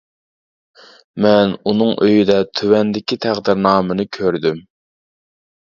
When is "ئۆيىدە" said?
2.05-2.39